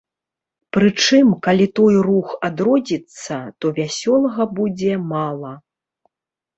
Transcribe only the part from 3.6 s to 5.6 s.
то вясёлага будзе мала.